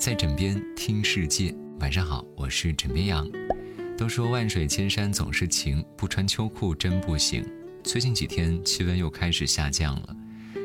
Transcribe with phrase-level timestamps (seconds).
[0.00, 3.30] 在枕边听世界，晚上好，我是枕边羊。
[3.98, 7.44] 都说万水千山总是情，不穿秋裤真不行。
[7.84, 10.16] 最近几天气温又开始下降了。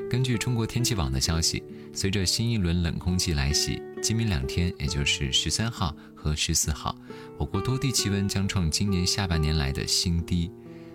[0.09, 1.61] 根据中国天气网的消息，
[1.91, 6.95] 随着新一轮冷空气来袭，今明两天，也就是十三号和十四号，
[7.37, 10.49] 我国多地气温将创今年下半年来的新低。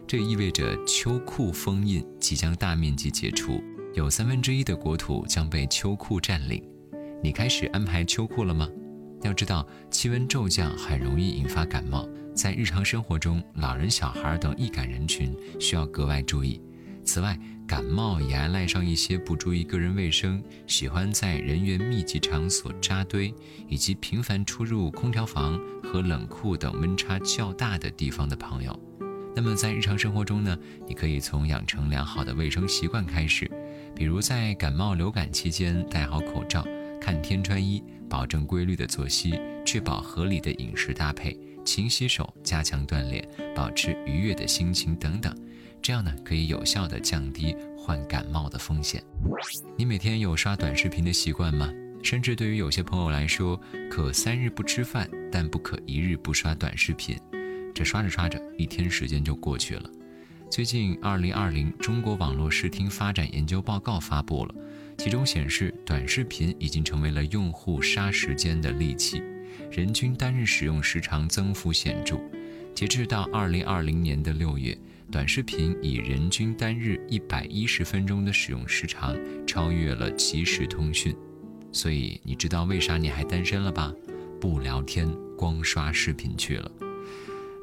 [0.06, 3.62] 这意味着秋裤封印即将大面积解除，
[3.92, 6.66] 有三分之一的国土将被秋裤占领。
[7.22, 8.68] 你开始安排秋裤了吗？
[9.22, 16.60] 要知道，气温骤降很容易引发感冒，在日常生活中，老人、小孩等易感人群需要格外注意。
[17.04, 23.34] 此外，感冒也爱赖上一些不注意个人卫生、喜欢在人员密集场所扎堆，
[23.68, 28.78] 以及频繁出入空调房和冷库等温差较大的地方的朋友。
[29.36, 30.56] 那么，在日常生活中呢？
[30.88, 33.50] 你可以从养成良好的卫生习惯开始，
[33.94, 36.66] 比如在感冒流感期间戴好口罩。
[37.10, 45.36] 看天穿衣，保证规律的作息，确保合理的饮食搭配，勤洗手，加强锻炼，保持愉悦的心情等等，
[45.82, 49.02] 这样呢可以有效的降低患感冒的风险。
[49.76, 51.68] 你每天有刷短视频的习惯吗？
[52.00, 57.18] 甚至对于有些朋友来说，可三日不吃饭，但不可一日不刷短视频。
[57.74, 59.90] 这刷着刷着，一天时间就过去了。
[60.48, 64.54] 最近，二零二零中国网络视听发展研究报告发布了。
[65.02, 69.22] 其中显示，短视频已经成为了用户杀时间的利器，
[69.70, 72.20] 人均单日使用时长增幅显著。
[72.74, 74.76] 截至到二零二零年的六月，
[75.10, 79.16] 短视频以人均单日一百一十分钟的使用时长，
[79.46, 81.16] 超越了即时通讯。
[81.72, 83.90] 所以，你知道为啥你还单身了吧？
[84.38, 86.70] 不聊天，光刷视频去了。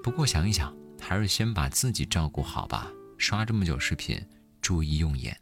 [0.04, 2.92] 不过想一想，还是先把自己照顾好吧。
[3.16, 4.20] 刷这么久视频，
[4.60, 5.38] 注意用眼。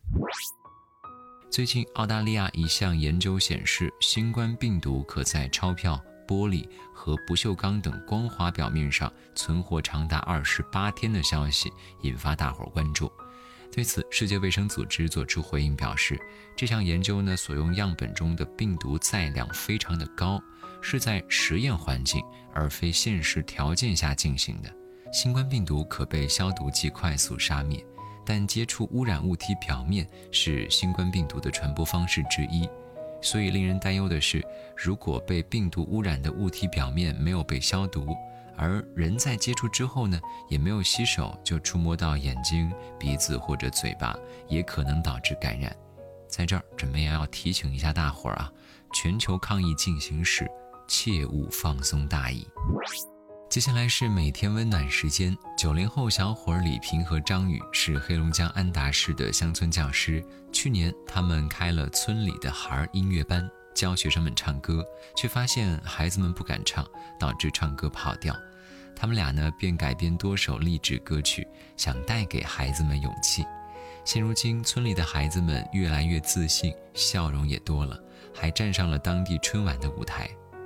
[1.55, 5.97] 最近，澳大利亚一项研究显示，新冠病毒可在钞票、
[6.27, 11.71] 玻璃和不锈钢等光滑表面上存活长达二十八天的消息
[12.01, 13.09] 引发大伙关注。
[13.71, 16.19] 对此，世界卫生组织作出回应表示，
[16.57, 20.37] 这项研究呢所用样本中的病毒载量非常的高，
[20.81, 22.21] 是在实验环境
[22.53, 24.69] 而非现实条件下进行的。
[25.13, 27.81] 新冠病毒可被消毒剂快速杀灭。
[28.25, 32.67] 但接触污染物体表面是新冠病毒的传播方式之一，
[33.21, 34.43] 所以令人担忧的是，
[34.75, 38.15] 如果被病毒污染的物体表面没有被消毒，
[38.57, 40.19] 而人在接触之后呢，
[40.49, 45.75] 也没有洗手就触摸到眼睛、鼻子或者嘴巴，也可能导致感染。
[46.27, 48.51] 在这儿，准备要提醒一下大伙儿啊，
[48.93, 50.49] 全球抗疫进行时，
[50.87, 52.47] 切勿放松大意。
[53.47, 55.35] 接下来是每天温暖时间。
[55.57, 60.23] 九零后小伙李平和张宇是黑龙江安达市的乡村教师。
[60.51, 64.83] 去年，他们开了村里的孩儿音乐班，教学生们唱歌，
[65.15, 66.85] 却发现孩子们不敢唱，
[67.17, 68.35] 导致唱歌跑调。
[68.93, 71.47] 他们俩呢，便改编多首励志歌曲，
[71.77, 73.45] 想带给孩子们勇气。
[74.03, 77.97] 现如今，村里的孩子们越来越自信，笑容也多了，
[78.33, 80.29] 还站上了当地春晚的舞台。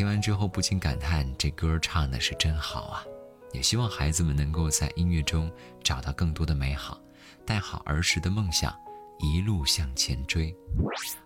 [0.00, 3.04] 听完之后，不禁感叹这歌唱的是真好啊！
[3.52, 5.52] 也希望孩子们能够在音乐中
[5.84, 6.98] 找到更多的美好，
[7.44, 8.74] 带好儿时的梦想，
[9.18, 10.56] 一路向前追。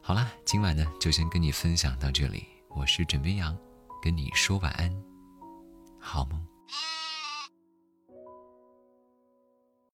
[0.03, 3.57] 好啦，今晚呢就先跟你分享到这里，我是枕边羊，
[4.03, 4.93] 跟你说晚安，
[6.01, 6.45] 好梦。